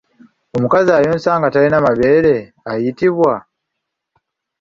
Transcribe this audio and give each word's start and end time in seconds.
Omukazi 0.55 0.91
ayonsa 0.93 1.31
nga 1.39 1.49
talina 1.53 1.85
mabeere 1.85 2.35
ayitibwa? 2.71 3.33